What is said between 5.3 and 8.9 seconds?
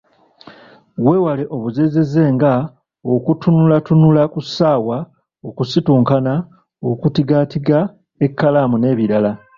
okusitunkana, okutigaatiga ekkalaamu